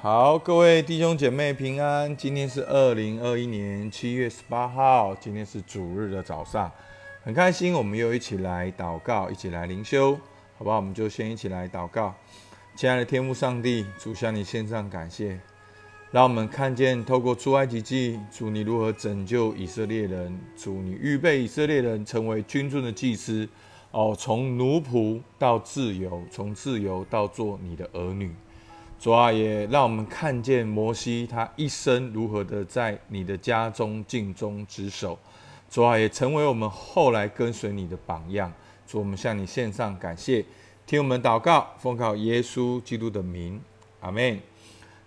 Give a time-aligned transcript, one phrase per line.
[0.00, 2.16] 好，各位弟兄姐妹平安。
[2.16, 6.70] 今天是二零二一年七月十八号，今天是主日的早上，
[7.24, 10.14] 很开心，我们又一起来祷告，一起来灵修，
[10.56, 10.76] 好不好？
[10.76, 12.14] 我们就先一起来祷告。
[12.76, 15.36] 亲爱的天父上帝，主向你献上感谢，
[16.12, 23.48] 让我们看见透过出埃及记，主你如何拯救以色列人，主你预备以色列人成为君尊的祭司，
[23.90, 28.32] 哦，从奴仆到自由，从自由到做你的儿女。
[29.00, 35.16] 主啊，也让我们看见摩西他一生如何的在你的家中尽忠职守。
[35.70, 38.52] 主啊，也成为我们后来跟随你的榜样。
[38.88, 40.44] 主，我们向你献上感谢，
[40.84, 43.60] 听我们祷告，奉靠耶稣基督的名，
[44.00, 44.40] 阿门。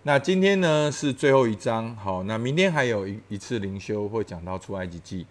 [0.03, 5.25] 那今天呢是最后一章，好，那明天还有一一次灵修会讲到出埃及记。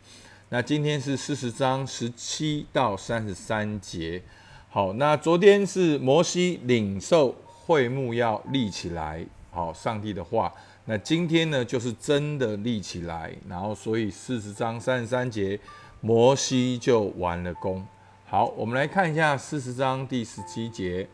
[0.51, 4.23] 那今天是四十章十七到三十三节。
[4.69, 7.35] 好，那昨天是摩西领受。
[7.71, 10.53] 会幕要立起来，好，上帝的话。
[10.87, 15.57] 那今天呢，就是真的立起来，然后所以四十章三十三节，
[16.01, 17.87] 摩西就完了工。
[18.27, 21.09] 好，我们来看一下四十章第十七节，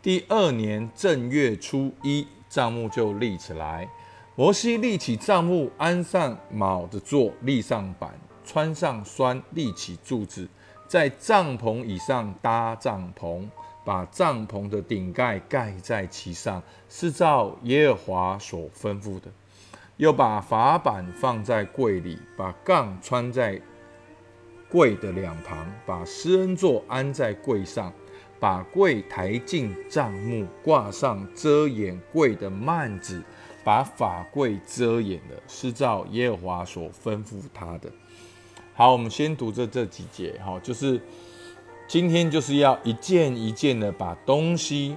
[0.00, 3.86] 第二年正月初一，帐幕就立起来。
[4.34, 10.48] 摩西立起帐幕，安上卯的座，立上板，穿上栓，立起柱子，
[10.86, 13.46] 在帐篷以上搭帐篷。
[13.88, 19.30] 把帐篷的顶盖盖在其上，是照耶和华所吩咐的。
[19.96, 23.58] 又把法板放在柜里，把杠穿在
[24.68, 27.90] 柜的两旁，把施恩座安在柜上，
[28.38, 33.22] 把柜抬进帐幕，挂上遮掩柜的幔子，
[33.64, 37.90] 把法柜遮掩了，是照耶和华所吩咐他的。
[38.74, 41.00] 好，我们先读这这几节，哈，就是。
[41.88, 44.94] 今天就是要一件一件的把东西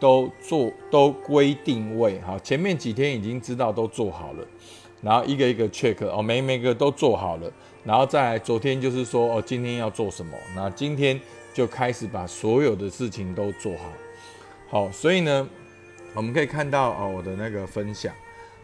[0.00, 4.44] 都做都归定位，好，前面几天已经知道都做好了，
[5.00, 7.48] 然后一个一个 check 哦，每每个都做好了，
[7.84, 11.18] 然后再来昨天就是说哦，今天要做什么，那今天
[11.54, 13.72] 就开始把所有的事情都做
[14.68, 15.48] 好，好，所以呢，
[16.12, 18.12] 我们可以看到哦，我的那个分享，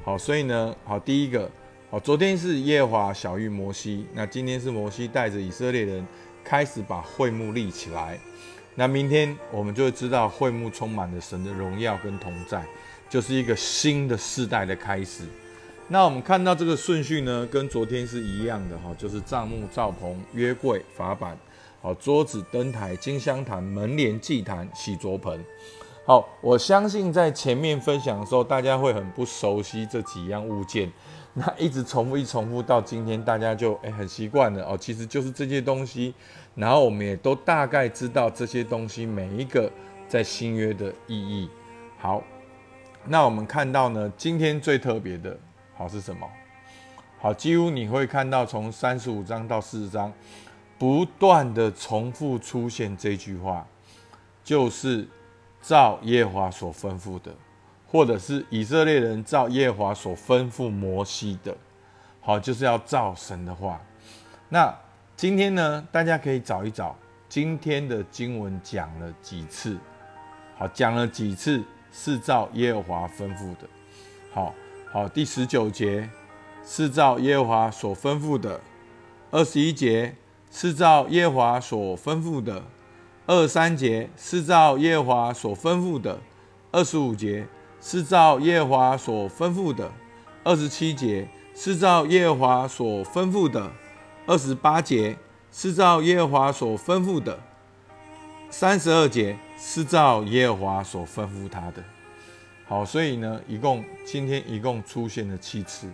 [0.03, 1.49] 好，所以呢，好，第一个，
[1.93, 6.05] 好，昨天是耶华小玉摩西，那今天是摩西带着以色列人。
[6.49, 8.19] 开始把会幕立起来，
[8.75, 12.65] 那明天我们就会知道会幕充满了神的荣耀跟同在，
[13.07, 15.25] 就是一个新的世代的开始。
[15.89, 21.37] 那我们看到这个顺序呢，跟昨天是一样的哈，就是帐幕、罩棚、约柜、法板、
[21.83, 25.45] 好桌子、灯台、金香坛、门帘、祭坛、洗濯盆。
[26.07, 30.91] 好，我相信在前面分享的时候，大家会很不熟悉这几样物件。
[31.35, 34.77] 那一直重复一重复到今天，大家就诶很习惯了哦。
[34.77, 36.13] 其实就是这些东西，
[36.55, 39.71] 然后我们也都大概知道这些东西每一个
[40.09, 41.49] 在新约的意义。
[41.99, 42.23] 好，
[43.05, 45.39] 那我们看到呢，今天最特别的
[45.77, 46.29] 好是什么？
[47.21, 50.13] 好，几乎你会看到从三十五章到四十章，
[50.79, 53.67] 不断的重复出现这句话，
[54.43, 55.07] 就是
[55.63, 57.33] 照耶华所吩咐的。
[57.91, 61.57] 或者是以色列人照耶和华所吩咐摩西的，
[62.21, 63.81] 好，就是要照神的话。
[64.51, 64.75] 那
[65.17, 66.95] 今天呢，大家可以找一找
[67.31, 69.79] 今天的经文讲了几次，
[70.59, 73.67] 好，讲了几次是照耶和华吩咐的。
[74.35, 74.55] 好
[74.93, 76.09] 好，第十九节
[76.63, 78.61] 是照耶和华所吩咐的，
[79.31, 80.15] 二十一节
[80.51, 82.63] 是照耶和华所吩咐的，
[83.27, 86.19] 二三节是照耶和华所吩咐的，
[86.71, 87.47] 二十五节。
[87.81, 89.91] 是照耶和华所吩咐的，
[90.45, 93.71] 二十七节是照耶和华所吩咐的，
[94.27, 95.17] 二十八节
[95.53, 97.39] 是照耶和华所吩咐的，
[98.51, 101.83] 三十二节是照耶和华所吩咐他的。
[102.67, 105.89] 好，所以呢，一共今天一共出现了七次。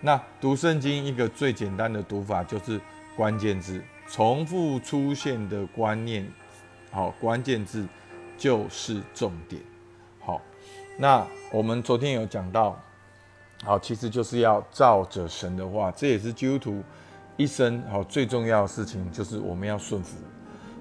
[0.00, 2.80] 那读圣经一个最简单的读法就是
[3.14, 6.26] 关键字，重复出现的观念，
[6.90, 7.86] 好，关键字
[8.38, 9.60] 就是重点。
[11.02, 12.78] 那我们昨天有讲到，
[13.64, 16.80] 好，其实就是要照着神的话，这也是基督徒
[17.36, 20.16] 一生好最重要的事情，就是我们要顺服，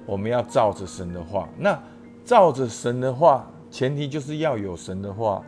[0.06, 1.50] 我们要照着神的话。
[1.58, 1.82] 那
[2.24, 5.44] 照着神的话，前提就是要有神的话。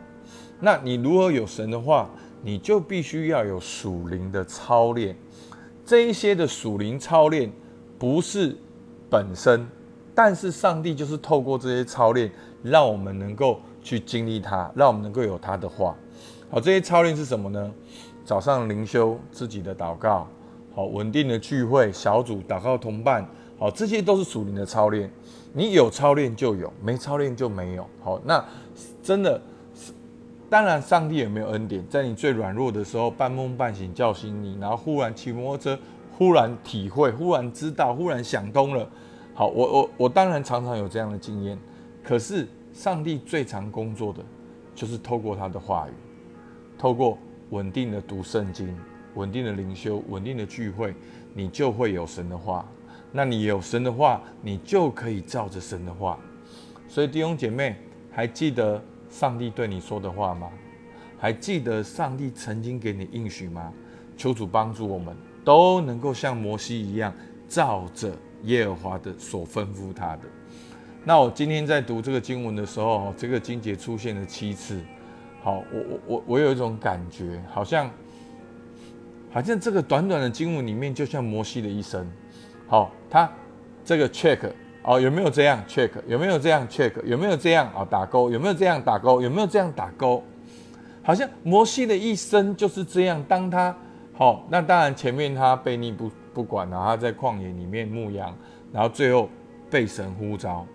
[0.58, 2.10] 那你如何有神的话，
[2.42, 5.16] 你就必须要有属灵的操练。
[5.86, 7.48] 这一些的属灵操练
[7.96, 8.56] 不是
[9.08, 9.68] 本身，
[10.16, 12.28] 但是上帝就是透过这些操练，
[12.64, 13.60] 让我们能够。
[13.84, 15.94] 去经历它，让我们能够有他的话。
[16.50, 17.70] 好，这些操练是什么呢？
[18.24, 20.26] 早上灵修，自己的祷告，
[20.74, 23.24] 好，稳定的聚会，小组祷告同伴，
[23.58, 25.10] 好，这些都是属灵的操练。
[25.52, 27.86] 你有操练就有，没操练就没有。
[28.02, 28.42] 好，那
[29.02, 29.40] 真的
[30.48, 35.78] 当然，上帝有没有恩典，在你最软弱的时候，半梦半醒叫醒你，然后忽然骑摩托车，
[36.16, 38.88] 忽然体会，忽然知道，忽然想通了。
[39.34, 41.58] 好，我我我当然常常有这样的经验。
[42.02, 44.22] 可是，上帝最常工作的，
[44.74, 45.92] 就是透过他的话语，
[46.76, 47.16] 透过
[47.50, 48.76] 稳定的读圣经、
[49.14, 50.92] 稳定的灵修、稳定的聚会，
[51.32, 52.68] 你就会有神的话。
[53.12, 56.18] 那你有神的话，你就可以照着神的话。
[56.88, 57.76] 所以弟兄姐妹，
[58.10, 58.82] 还记得？
[59.08, 60.50] 上帝对你说的话吗？
[61.16, 63.72] 还记得上帝曾经给你应许吗？
[64.16, 67.14] 求主帮助我们，都能够像摩西一样，
[67.48, 68.12] 照着
[68.42, 70.22] 耶和华的所吩咐他的。
[71.06, 74.80] 那我今天在读这个经文的时候，这个经节出现了七次。
[75.42, 77.90] 好，我我我我有一种感觉，好像
[79.30, 82.10] 好像这个短短的经文里面，就像摩西的一生。
[82.66, 83.30] 好，他
[83.84, 84.38] 这个 check。
[84.86, 85.90] 哦，有没有这样 check？
[86.06, 86.92] 有没有这样 check？
[87.04, 87.86] 有没有这样啊？
[87.90, 88.30] 打勾？
[88.30, 89.22] 有没有这样打勾？
[89.22, 90.22] 有没有这样打勾？
[91.02, 93.24] 好像摩西的一生就是这样。
[93.26, 93.74] 当他
[94.12, 98.36] 好，那当然前面他被逆不不管了，他在旷野里面牧羊，
[98.72, 99.28] 然后最后
[99.70, 100.66] 被神呼召，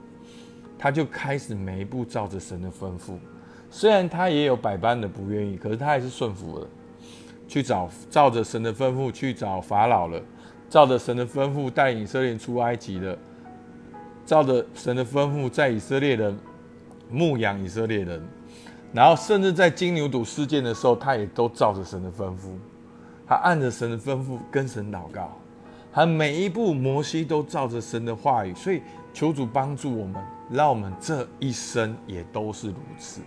[0.80, 3.20] 他就开始每一步照着神的吩咐。
[3.70, 6.68] 虽然他也有百般的不愿意，可是他还是顺服了，
[7.48, 10.20] 去找照着神的吩咐去找法老了，
[10.70, 13.16] 照着神的吩咐带以色列出埃及了。
[14.26, 16.38] 照着神的吩咐，在以色列人
[17.10, 18.22] 牧养以色列人，
[18.94, 22.56] 然后甚至在金牛犊事件的时候，他也都照着神的吩咐，
[23.28, 25.36] 他按着神的吩咐跟神祷告，
[25.92, 28.81] 他每一步摩西都照着神的话语，所以
[29.14, 30.16] 求主帮助我们，
[30.50, 33.22] 让我们这一生也都是如此。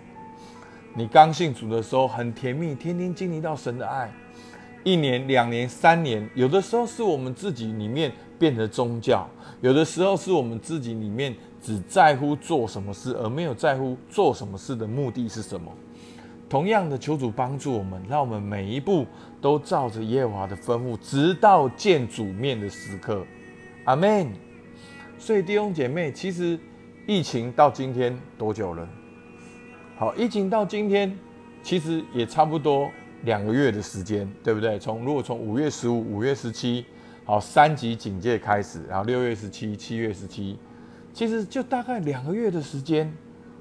[0.95, 4.13] 你刚信主的时候很甜蜜，天天经历到神的爱，
[4.85, 9.29] 一年、两年、三年，有的时候是我们自己里面变得宗教。
[9.61, 15.73] 有的时候是我们自己里面只在乎做什么事，而没有在乎做什么事的目的是什么。
[16.49, 19.07] 同样的，求主帮助我们，让我们每一步
[19.41, 23.25] 都照着耶和华的吩咐，直到见主面的时刻。
[23.85, 24.52] 阿门。
[25.23, 26.59] 所以弟兄姐妹，其实
[27.07, 28.89] 疫情到今天多久了？
[29.97, 31.17] 好，疫情到今天
[31.63, 32.91] 其实也差不多
[33.23, 34.77] 两个月的时间，对不对？
[34.81, 36.85] 从如果从五月十五、五月十七。
[37.25, 40.59] 好，三级警戒开始，然后六月十七、七月十七，
[41.13, 43.17] 其实就大概两个月的时间。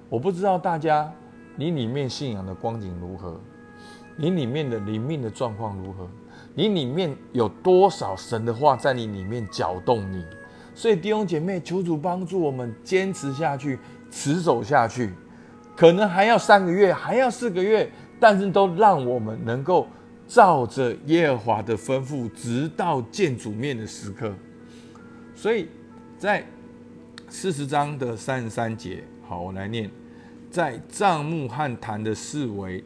[0.09, 1.13] 我不知道大家
[1.55, 3.39] 你里面信仰的光景如何，
[4.17, 6.09] 你里面的灵命的状况如何，
[6.55, 10.25] 你里面有多少神的话在你里面搅动你。
[10.81, 13.77] 所以弟兄姐妹，求主帮助我们坚持下去，
[14.09, 15.11] 持守下去。
[15.75, 17.87] 可能还要三个月，还要四个月，
[18.19, 19.85] 但是都让我们能够。
[20.27, 24.33] 照着耶和华的吩咐，直到见主面的时刻。
[25.35, 25.67] 所以
[26.17, 26.41] 在
[27.27, 29.91] 四十章的三十三节，好，我来念：
[30.49, 32.81] 在帐幕和坛的四围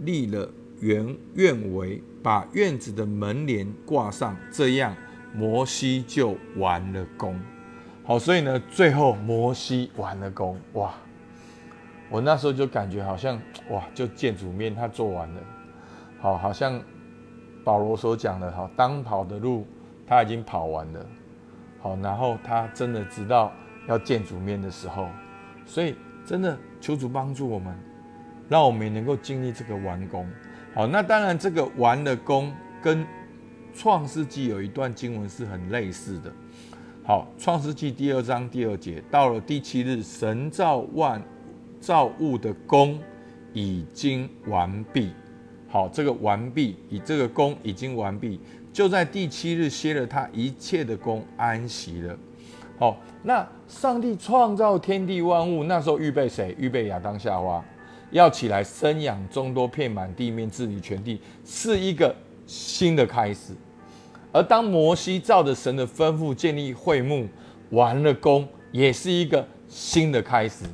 [0.00, 0.46] 立了
[0.80, 4.94] 圆院围，把院子的门帘挂上，这样
[5.36, 7.38] 摩西就完了工。
[8.04, 10.94] 好，所以呢，最后摩西完了工，哇！
[12.08, 13.36] 我那时候就感觉好像
[13.68, 15.40] 哇，就见主面，他做完了。
[16.20, 16.80] 好，好像
[17.64, 19.66] 保罗所讲的，好，当跑的路
[20.06, 21.06] 他已经跑完了，
[21.80, 23.52] 好，然后他真的知道
[23.88, 25.08] 要见主面的时候，
[25.64, 27.76] 所以真的求主帮助我们，
[28.48, 30.24] 让我们也能够经历这个完工。
[30.74, 33.04] 好，那当然这个完了工跟
[33.76, 36.32] 创世纪有一段经文是很类似的。
[37.04, 41.22] 好，创世纪第二章第二节，到了第七日，神造万
[41.78, 42.98] 造物的功
[43.52, 45.12] 已经完毕。
[45.68, 48.40] 好，这个完毕，以这个功已经完毕，
[48.72, 52.16] 就在第七日歇了他一切的功，安息了。
[52.78, 56.56] 好，那上帝创造天地万物，那时候预备谁？
[56.58, 57.62] 预备亚当夏娃，
[58.10, 62.14] 要起来生养众多，遍满地面，治理全地，是一个
[62.46, 63.52] 新的开始。
[64.32, 67.28] 而当摩西照着神的吩咐建立会幕，
[67.70, 70.64] 完了功，也是一个新的开始。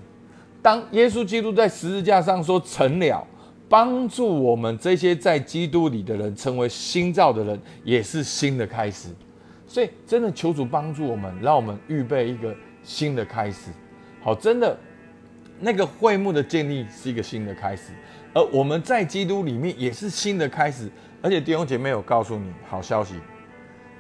[0.60, 3.26] 当耶稣基督在十字架上说成了。
[3.68, 9.08] 帮助我们这些在基督里的人成为新造的人，也是新的开始。
[9.66, 13.70] 所以，真的求主帮助我们，让我们预备一个新的开始。
[14.20, 14.78] 好，真的，
[15.58, 17.94] 那个会幕的建立是一个新的开始，
[18.32, 20.90] 而我们在基督里面也是新的开始。
[21.20, 23.14] 而且弟兄姐妹，我告诉你好消息，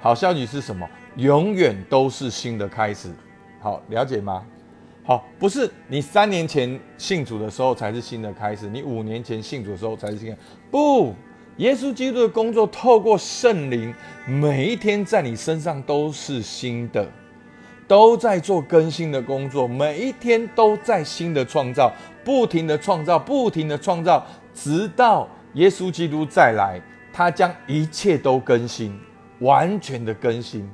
[0.00, 0.88] 好消息是什么？
[1.16, 3.10] 永远都是新的开始。
[3.60, 4.44] 好，了解吗？
[5.04, 10.38] 好，不是你三年前信主的时候才是新的开始，你五年前信主的时候才是新的。
[10.70, 11.14] 不，
[11.58, 13.94] 耶稣基督的工作透过圣灵，
[14.26, 17.06] 每一天在你身上都是新的，
[17.92, 21.92] 都在做更新的工作，每一天都在新的创造，
[22.24, 26.80] 不停的创造，不停的创造，直到耶稣基督再来，
[27.12, 28.98] 他将一切都更新，
[29.40, 30.66] 完全的更新。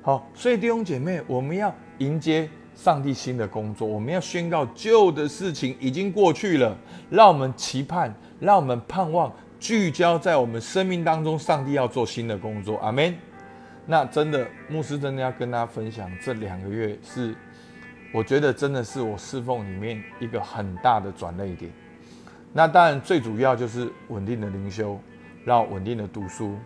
[0.00, 6.74] 好，所以弟兄姐妹，我们要迎接上帝新的工作，我们要宣告旧的事情已经过去了，
[7.10, 12.78] 让我们期盼，让我们盼望，聚焦在我们生命当中，上帝要做新的工作。
[12.78, 13.14] 阿门。
[13.88, 17.32] 那真的，牧师真的要跟大家分享，这两个月是，
[18.12, 21.70] 我觉得真的是我侍奉里面一个很大的转捩点。
[22.52, 24.98] 那当然最主要就是稳定的灵修，
[25.44, 26.56] 让稳定的读书，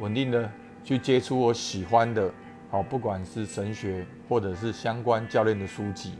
[0.00, 0.50] 稳定的
[0.82, 2.28] 去接触我喜欢的，
[2.70, 6.14] 好，不管是神学或者是相关教练的书籍。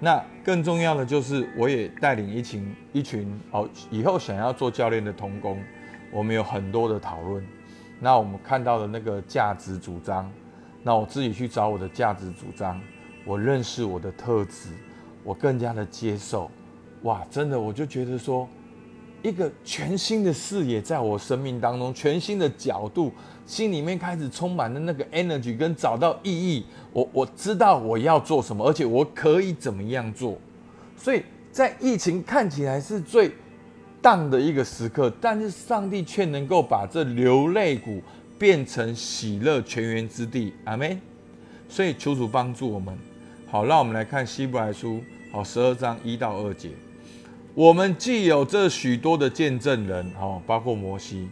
[0.00, 5.62] 那更重要的就是，我也带领一群一群哦，以后想要做教练的童工，
[6.10, 7.42] 我们有很多的讨论。
[8.00, 10.30] 那我们看到的那个价值主张，
[10.82, 12.80] 那我自己去找我的价值主张，
[13.24, 14.70] 我认识我的特质，
[15.24, 16.48] 我更加的接受，
[17.02, 18.48] 哇，真的我就觉得说，
[19.22, 23.12] 一个全新的视野在我生命当中，全新的角度，
[23.44, 30.38] 心里面开始充满了那个 energy，跟找到意义，我我知道我要做什么，而且我可以怎么样做，
[30.96, 33.32] 所以在疫情看起来是最。
[34.00, 38.02] 淡的一个时刻，但是上帝却能够把这流泪谷
[38.38, 41.00] 变成喜乐泉源之地，阿门。
[41.68, 42.96] 所以求主帮助我们。
[43.46, 45.02] 好，让我们来看希伯来书，
[45.32, 46.70] 好十二章一到二节。
[47.54, 51.28] 我们既有这许多的见证人，好，包括摩西，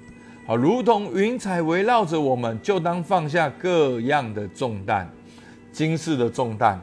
[0.47, 5.09] 好，如同云彩围绕着我们，就当放下各样的重担，
[5.73, 6.81] 今世的重担，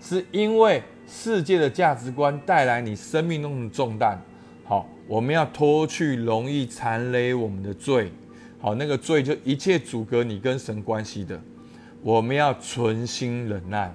[0.00, 4.20] 是因为世界的价值观带来你生命中的重担。
[5.08, 8.12] 我们要脱去容易残累我们的罪。
[8.60, 11.40] 好，那个罪就一切阻隔你跟神关系的。
[12.02, 13.92] 我们要存心忍耐，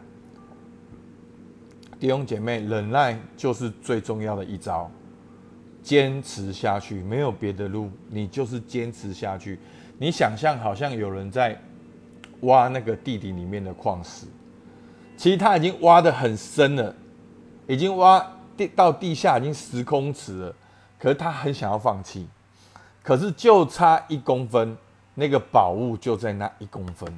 [1.99, 4.89] 弟兄姐妹，忍耐就是最重要的一招。
[5.83, 9.59] 坚持下去，没有别的路，你就是坚持下去。
[9.97, 11.61] 你想象好像有人在
[12.41, 14.25] 挖那个地底里面的矿石，
[15.15, 16.95] 其实他已经挖的很深了，
[17.67, 20.55] 已经挖地到地下已经十公尺了。
[21.03, 22.25] 可是他很想要放弃，
[23.03, 24.77] 可是就差一公分，
[25.15, 27.13] 那个宝物就在那一公分。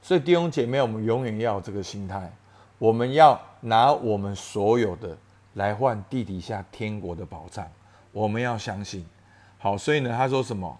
[0.00, 2.32] 所以弟兄姐妹，我们永远要有这个心态，
[2.78, 5.14] 我们要拿我们所有的
[5.52, 7.70] 来换地底下天国的宝藏。
[8.12, 9.04] 我们要相信。
[9.58, 10.78] 好，所以呢，他说什么？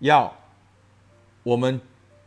[0.00, 0.30] 要
[1.42, 1.80] 我们，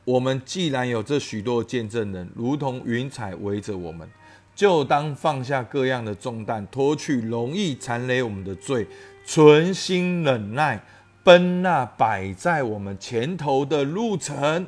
[0.03, 4.09] 我们既然有这许多见证人，如同云彩围着我们，
[4.55, 8.87] 就当放下各样的重担，脱去容易缠累我们的罪。
[9.25, 10.83] 存心忍耐，
[11.23, 14.67] 奔那摆在我们前头的路程，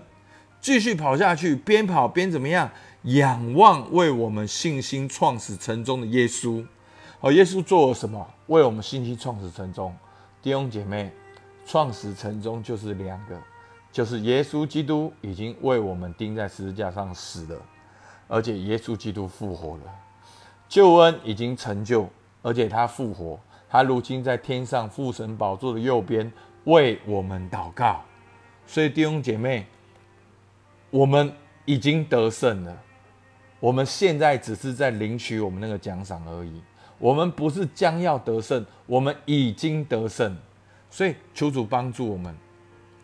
[0.62, 2.72] 继续跑下去，边跑边怎么样？
[3.04, 6.66] 仰望为我们信心创始成终的耶稣。
[7.20, 8.26] 好，耶稣做了什么？
[8.48, 9.96] 为我们信心创始成终。
[10.42, 11.12] 弟兄姐妹，
[11.68, 13.40] 创始成终就是两个，
[13.92, 17.62] 就是耶稣基督已经为我们钉在十字架上死了，
[18.28, 19.84] 而且耶稣基督复活了，
[20.68, 22.10] 救恩已经成就，
[22.42, 23.40] 而且他复活。
[23.76, 26.32] 他如今在天上父神宝座的右边
[26.64, 28.02] 为我们祷告，
[28.66, 29.66] 所以弟兄姐妹，
[30.90, 31.30] 我们
[31.66, 32.82] 已经得胜了。
[33.60, 36.64] 我们现在只是在领取我们那个奖赏而已。
[36.98, 40.34] 我们不是将要得胜，我们已经得胜。
[40.90, 42.34] 所以求主帮助我们。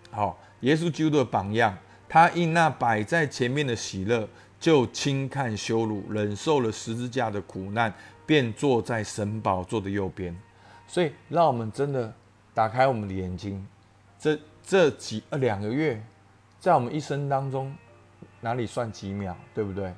[0.10, 4.26] 好，耶稣基督的榜样，他因那摆在前面的喜乐，
[4.58, 7.94] 就轻看羞辱，忍受了十字架的苦难，
[8.26, 10.34] 便坐在神宝座的右边。
[10.92, 12.14] 所以，让我们真的
[12.54, 13.66] 打开我们的眼睛。
[14.20, 16.04] 这这几呃两个月，
[16.60, 17.74] 在我们一生当中，
[18.42, 19.94] 哪里算几秒，对不对？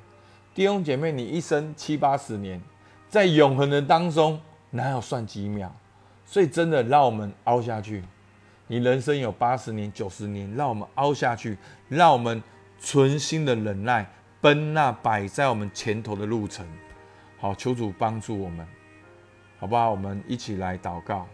[0.54, 2.62] 弟兄姐妹，你一生七八十年，
[3.08, 5.68] 在永恒的当中，哪有算几秒？
[6.24, 8.04] 所以，真的让我们凹下去。
[8.68, 11.58] 你人生有八十年、九十年，让我们凹下去，
[11.88, 12.40] 让我们
[12.78, 14.08] 存心的忍耐，
[14.40, 16.64] 奔那摆在我们前头的路程。
[17.40, 18.64] 好，求主帮助我们。
[19.64, 19.90] 好不好？
[19.92, 21.26] 我们一起来祷告。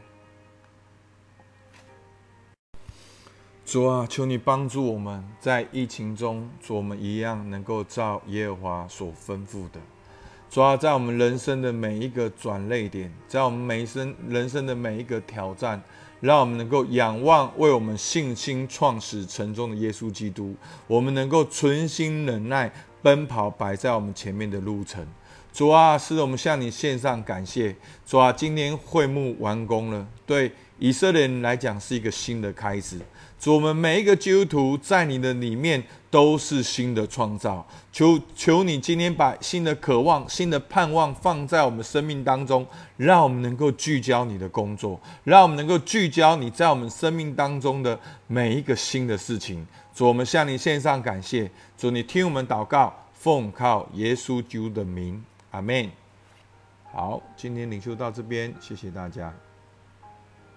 [3.66, 9.80] 主啊，求你帮助我们在疫情中，主我们一样能够照耶和华所吩咐的。
[10.48, 15.82] 主啊，在我们人生的每一个转泪点，在我们每生人生的每一个挑战，
[16.20, 20.54] 让我们能够仰望为我们信心创始成终的耶稣基督。
[20.86, 22.70] 我们能够存心忍耐，
[23.02, 25.04] 奔跑摆在我们前面的路程。
[25.52, 27.74] 主啊，是，我们向你献上感谢。
[28.06, 32.98] 主啊，今天会幕完工了，对以色列人来讲是一个新的开始。
[33.38, 37.66] 主，我们每一个基督徒在你的里面都是新的创造。
[37.90, 42.66] 求求你今天把新的渴望、新的盼望放在我们生命当中，
[42.96, 49.66] 让我们能够聚焦你的工作，让我们能够聚焦你在我们生命当中的每一个新的事情。
[49.94, 51.50] 主，我们向你献上感谢。
[51.76, 55.22] 主，你听我们祷告，奉靠耶稣基督的名。
[55.50, 55.90] 阿门。
[56.92, 59.32] 好，今天领袖到这边，谢谢大家。